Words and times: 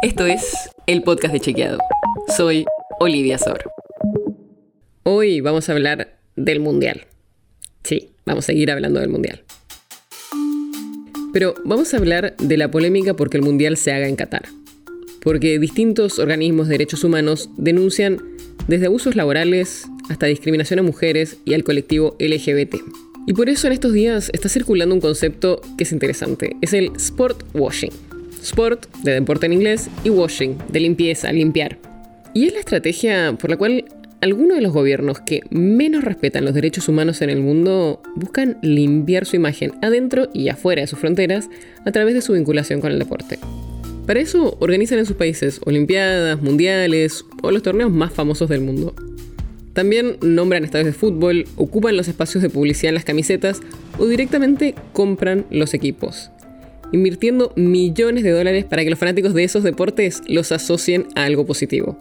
Esto 0.00 0.26
es 0.26 0.70
el 0.86 1.02
podcast 1.02 1.34
de 1.34 1.40
Chequeado. 1.40 1.78
Soy 2.36 2.64
Olivia 3.00 3.36
Sor. 3.36 3.64
Hoy 5.02 5.40
vamos 5.40 5.68
a 5.68 5.72
hablar 5.72 6.20
del 6.36 6.60
Mundial. 6.60 7.08
Sí, 7.82 8.10
vamos 8.24 8.44
a 8.44 8.46
seguir 8.46 8.70
hablando 8.70 9.00
del 9.00 9.08
Mundial. 9.08 9.42
Pero 11.32 11.56
vamos 11.64 11.92
a 11.92 11.96
hablar 11.96 12.36
de 12.36 12.56
la 12.56 12.70
polémica 12.70 13.14
porque 13.14 13.38
el 13.38 13.42
Mundial 13.42 13.76
se 13.76 13.90
haga 13.90 14.06
en 14.06 14.14
Qatar. 14.14 14.44
Porque 15.20 15.58
distintos 15.58 16.20
organismos 16.20 16.68
de 16.68 16.74
derechos 16.74 17.02
humanos 17.02 17.50
denuncian 17.56 18.22
desde 18.68 18.86
abusos 18.86 19.16
laborales 19.16 19.84
hasta 20.10 20.26
discriminación 20.26 20.78
a 20.78 20.84
mujeres 20.84 21.38
y 21.44 21.54
al 21.54 21.64
colectivo 21.64 22.14
LGBT. 22.20 22.76
Y 23.26 23.32
por 23.32 23.48
eso 23.48 23.66
en 23.66 23.72
estos 23.72 23.92
días 23.92 24.30
está 24.32 24.48
circulando 24.48 24.94
un 24.94 25.00
concepto 25.00 25.60
que 25.76 25.82
es 25.82 25.90
interesante. 25.90 26.56
Es 26.62 26.72
el 26.72 26.92
sport 26.94 27.42
washing. 27.52 28.07
Sport, 28.42 28.86
de 29.02 29.12
deporte 29.12 29.46
en 29.46 29.52
inglés, 29.52 29.88
y 30.04 30.10
washing, 30.10 30.56
de 30.68 30.80
limpieza, 30.80 31.32
limpiar. 31.32 31.78
Y 32.34 32.46
es 32.46 32.52
la 32.52 32.60
estrategia 32.60 33.34
por 33.38 33.50
la 33.50 33.56
cual 33.56 33.84
algunos 34.20 34.56
de 34.56 34.62
los 34.62 34.72
gobiernos 34.72 35.20
que 35.20 35.42
menos 35.50 36.04
respetan 36.04 36.44
los 36.44 36.54
derechos 36.54 36.88
humanos 36.88 37.22
en 37.22 37.30
el 37.30 37.40
mundo 37.40 38.02
buscan 38.16 38.58
limpiar 38.62 39.26
su 39.26 39.36
imagen 39.36 39.72
adentro 39.80 40.28
y 40.34 40.48
afuera 40.48 40.80
de 40.80 40.88
sus 40.88 40.98
fronteras 40.98 41.48
a 41.84 41.92
través 41.92 42.14
de 42.14 42.20
su 42.20 42.32
vinculación 42.32 42.80
con 42.80 42.90
el 42.90 42.98
deporte. 42.98 43.38
Para 44.06 44.20
eso 44.20 44.56
organizan 44.60 44.98
en 44.98 45.06
sus 45.06 45.16
países 45.16 45.60
Olimpiadas, 45.66 46.40
Mundiales 46.42 47.24
o 47.42 47.50
los 47.50 47.62
torneos 47.62 47.92
más 47.92 48.12
famosos 48.12 48.48
del 48.48 48.62
mundo. 48.62 48.94
También 49.74 50.16
nombran 50.22 50.64
estadios 50.64 50.86
de 50.86 50.92
fútbol, 50.92 51.44
ocupan 51.56 51.96
los 51.96 52.08
espacios 52.08 52.42
de 52.42 52.50
publicidad 52.50 52.88
en 52.88 52.94
las 52.94 53.04
camisetas 53.04 53.60
o 53.98 54.06
directamente 54.06 54.74
compran 54.92 55.46
los 55.50 55.74
equipos 55.74 56.30
invirtiendo 56.92 57.52
millones 57.56 58.24
de 58.24 58.30
dólares 58.30 58.64
para 58.64 58.84
que 58.84 58.90
los 58.90 58.98
fanáticos 58.98 59.34
de 59.34 59.44
esos 59.44 59.62
deportes 59.62 60.22
los 60.26 60.52
asocien 60.52 61.06
a 61.14 61.24
algo 61.24 61.46
positivo. 61.46 61.98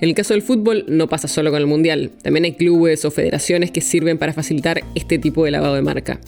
En 0.00 0.08
el 0.08 0.14
caso 0.14 0.32
del 0.32 0.42
fútbol 0.42 0.84
no 0.88 1.08
pasa 1.08 1.28
solo 1.28 1.50
con 1.50 1.60
el 1.60 1.66
Mundial, 1.66 2.10
también 2.22 2.44
hay 2.44 2.52
clubes 2.54 3.04
o 3.04 3.10
federaciones 3.10 3.70
que 3.70 3.82
sirven 3.82 4.16
para 4.16 4.32
facilitar 4.32 4.82
este 4.94 5.18
tipo 5.18 5.44
de 5.44 5.50
lavado 5.50 5.74
de 5.74 5.82
marca. 5.82 6.20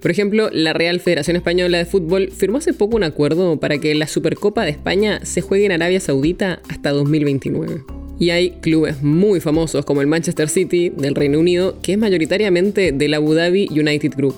Por 0.00 0.10
ejemplo, 0.10 0.50
la 0.52 0.72
Real 0.72 1.00
Federación 1.00 1.36
Española 1.36 1.78
de 1.78 1.86
Fútbol 1.86 2.30
firmó 2.30 2.58
hace 2.58 2.74
poco 2.74 2.96
un 2.96 3.04
acuerdo 3.04 3.58
para 3.58 3.78
que 3.78 3.94
la 3.94 4.06
Supercopa 4.06 4.64
de 4.64 4.70
España 4.70 5.20
se 5.24 5.40
juegue 5.40 5.64
en 5.64 5.72
Arabia 5.72 6.00
Saudita 6.00 6.60
hasta 6.68 6.90
2029. 6.90 7.84
Y 8.18 8.30
hay 8.30 8.50
clubes 8.60 9.02
muy 9.02 9.40
famosos 9.40 9.84
como 9.84 10.00
el 10.00 10.06
Manchester 10.06 10.48
City 10.48 10.90
del 10.90 11.14
Reino 11.14 11.38
Unido, 11.38 11.78
que 11.82 11.92
es 11.92 11.98
mayoritariamente 11.98 12.92
del 12.92 13.14
Abu 13.14 13.32
Dhabi 13.32 13.68
United 13.70 14.12
Group 14.14 14.34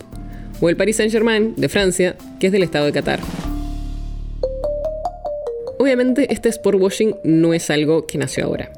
o 0.61 0.69
el 0.69 0.77
Paris 0.77 0.97
Saint-Germain 0.97 1.55
de 1.57 1.69
Francia, 1.69 2.17
que 2.41 2.47
es 2.47 2.53
del 2.53 2.63
estado 2.63 2.87
de 2.87 2.93
Qatar. 2.93 3.21
Obviamente 5.79 6.33
este 6.33 6.49
sport 6.49 6.81
washing 6.81 7.15
no 7.23 7.55
es 7.55 7.71
algo 7.71 8.07
que 8.07 8.19
nació 8.19 8.45
ahora. 8.45 8.73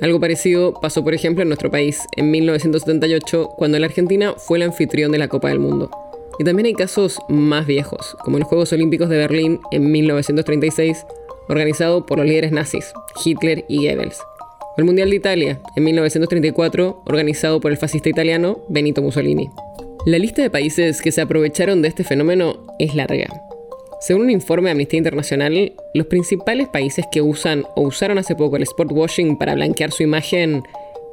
Algo 0.00 0.18
parecido 0.18 0.74
pasó, 0.80 1.04
por 1.04 1.14
ejemplo, 1.14 1.42
en 1.42 1.48
nuestro 1.48 1.70
país 1.70 2.00
en 2.16 2.30
1978, 2.30 3.50
cuando 3.56 3.78
la 3.78 3.86
Argentina 3.86 4.34
fue 4.36 4.58
el 4.58 4.64
anfitrión 4.64 5.12
de 5.12 5.18
la 5.18 5.28
Copa 5.28 5.48
del 5.48 5.58
Mundo. 5.58 5.90
Y 6.38 6.44
también 6.44 6.66
hay 6.66 6.72
casos 6.72 7.18
más 7.28 7.66
viejos, 7.66 8.16
como 8.24 8.38
los 8.38 8.48
Juegos 8.48 8.72
Olímpicos 8.72 9.10
de 9.10 9.18
Berlín 9.18 9.60
en 9.72 9.92
1936, 9.92 11.04
organizado 11.48 12.06
por 12.06 12.18
los 12.18 12.26
líderes 12.26 12.50
nazis, 12.50 12.92
Hitler 13.22 13.66
y 13.68 13.86
Goebbels. 13.86 14.20
O 14.20 14.74
el 14.78 14.84
Mundial 14.84 15.10
de 15.10 15.16
Italia 15.16 15.60
en 15.76 15.84
1934, 15.84 17.02
organizado 17.04 17.60
por 17.60 17.70
el 17.70 17.76
fascista 17.76 18.08
italiano 18.08 18.60
Benito 18.68 19.02
Mussolini. 19.02 19.50
La 20.06 20.18
lista 20.18 20.40
de 20.40 20.48
países 20.48 21.02
que 21.02 21.12
se 21.12 21.20
aprovecharon 21.20 21.82
de 21.82 21.88
este 21.88 22.04
fenómeno 22.04 22.66
es 22.78 22.94
larga. 22.94 23.26
Según 24.00 24.22
un 24.22 24.30
informe 24.30 24.68
de 24.68 24.72
Amnistía 24.72 24.96
Internacional, 24.96 25.74
los 25.92 26.06
principales 26.06 26.68
países 26.68 27.04
que 27.12 27.20
usan 27.20 27.64
o 27.76 27.82
usaron 27.82 28.16
hace 28.16 28.34
poco 28.34 28.56
el 28.56 28.62
sport 28.62 28.92
washing 28.92 29.36
para 29.36 29.54
blanquear 29.54 29.92
su 29.92 30.02
imagen 30.02 30.62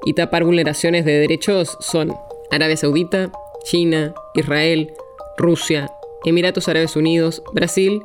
y 0.05 0.13
tapar 0.13 0.45
vulneraciones 0.45 1.03
de 1.03 1.19
derechos 1.19 1.77
son 1.81 2.15
Arabia 2.49 2.77
Saudita, 2.77 3.29
China, 3.65 4.13
Israel, 4.35 4.93
Rusia, 5.37 5.91
Emiratos 6.23 6.69
Árabes 6.69 6.95
Unidos, 6.95 7.43
Brasil 7.53 8.03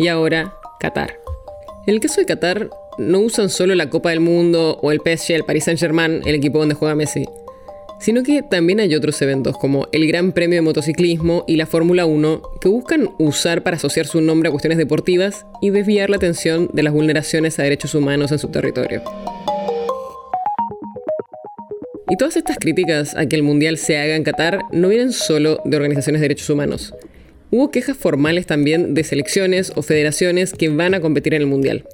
y 0.00 0.08
ahora 0.08 0.56
Qatar. 0.80 1.20
En 1.86 1.94
el 1.94 2.00
caso 2.00 2.20
de 2.20 2.26
Qatar, 2.26 2.70
no 2.98 3.20
usan 3.20 3.50
solo 3.50 3.76
la 3.76 3.88
Copa 3.88 4.10
del 4.10 4.18
Mundo 4.18 4.80
o 4.82 4.90
el 4.90 4.98
PSG, 4.98 5.34
el 5.34 5.44
Paris 5.44 5.62
Saint-Germain, 5.62 6.22
el 6.26 6.34
equipo 6.34 6.58
donde 6.58 6.74
juega 6.74 6.96
Messi 6.96 7.24
sino 8.00 8.22
que 8.22 8.42
también 8.42 8.80
hay 8.80 8.94
otros 8.94 9.20
eventos 9.22 9.56
como 9.58 9.88
el 9.92 10.06
Gran 10.06 10.32
Premio 10.32 10.56
de 10.56 10.62
Motociclismo 10.62 11.44
y 11.46 11.56
la 11.56 11.66
Fórmula 11.66 12.06
1 12.06 12.42
que 12.60 12.68
buscan 12.68 13.10
usar 13.18 13.62
para 13.62 13.76
asociar 13.76 14.06
su 14.06 14.20
nombre 14.20 14.48
a 14.48 14.52
cuestiones 14.52 14.78
deportivas 14.78 15.46
y 15.60 15.70
desviar 15.70 16.10
la 16.10 16.16
atención 16.16 16.68
de 16.72 16.82
las 16.82 16.92
vulneraciones 16.92 17.58
a 17.58 17.62
derechos 17.62 17.94
humanos 17.94 18.32
en 18.32 18.38
su 18.38 18.48
territorio. 18.48 19.02
Y 22.10 22.16
todas 22.16 22.36
estas 22.36 22.56
críticas 22.58 23.14
a 23.16 23.26
que 23.26 23.36
el 23.36 23.42
Mundial 23.42 23.76
se 23.76 23.98
haga 23.98 24.16
en 24.16 24.24
Qatar 24.24 24.60
no 24.72 24.88
vienen 24.88 25.12
solo 25.12 25.60
de 25.64 25.76
organizaciones 25.76 26.20
de 26.20 26.24
derechos 26.24 26.48
humanos. 26.48 26.94
Hubo 27.50 27.70
quejas 27.70 27.96
formales 27.96 28.46
también 28.46 28.94
de 28.94 29.04
selecciones 29.04 29.72
o 29.74 29.82
federaciones 29.82 30.52
que 30.52 30.68
van 30.68 30.94
a 30.94 31.00
competir 31.00 31.34
en 31.34 31.42
el 31.42 31.48
Mundial. 31.48 31.84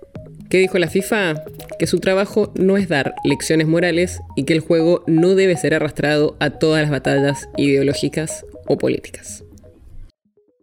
¿Qué 0.54 0.60
dijo 0.60 0.78
la 0.78 0.88
FIFA? 0.88 1.34
Que 1.81 1.88
su 1.88 1.98
trabajo 1.98 2.53
no 2.54 2.76
es 2.76 2.88
dar 2.88 3.16
lecciones 3.25 3.66
morales 3.66 4.20
y 4.37 4.44
que 4.44 4.53
el 4.53 4.60
juego 4.60 5.03
no 5.09 5.34
debe 5.34 5.56
ser 5.56 5.75
arrastrado 5.75 6.37
a 6.38 6.50
todas 6.50 6.81
las 6.81 6.92
batallas 6.92 7.48
ideológicas 7.56 8.47
o 8.69 8.78
políticas. 8.78 9.43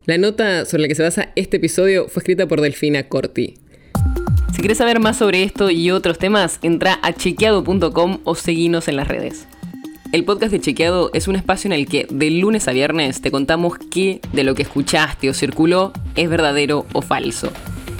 La 0.05 0.17
nota 0.17 0.63
sobre 0.63 0.83
la 0.83 0.87
que 0.87 0.95
se 0.95 1.03
basa 1.03 1.33
este 1.35 1.57
episodio 1.57 2.07
fue 2.07 2.21
escrita 2.21 2.47
por 2.47 2.61
Delfina 2.61 3.09
Corti. 3.09 3.55
Si 4.53 4.59
quieres 4.59 4.77
saber 4.77 5.01
más 5.01 5.17
sobre 5.17 5.43
esto 5.43 5.69
y 5.69 5.91
otros 5.91 6.17
temas, 6.17 6.59
entra 6.61 6.97
a 7.03 7.11
chequeado.com 7.11 8.19
o 8.23 8.35
seguinos 8.35 8.87
en 8.87 8.95
las 8.95 9.09
redes. 9.09 9.45
El 10.13 10.23
podcast 10.23 10.53
de 10.53 10.61
Chequeado 10.61 11.11
es 11.13 11.27
un 11.27 11.35
espacio 11.35 11.67
en 11.67 11.73
el 11.73 11.85
que 11.85 12.07
de 12.09 12.31
lunes 12.31 12.69
a 12.69 12.71
viernes 12.71 13.19
te 13.19 13.29
contamos 13.29 13.73
qué 13.91 14.21
de 14.31 14.45
lo 14.45 14.55
que 14.55 14.61
escuchaste 14.61 15.29
o 15.29 15.33
circuló 15.33 15.91
es 16.15 16.29
verdadero 16.29 16.85
o 16.93 17.01
falso 17.01 17.51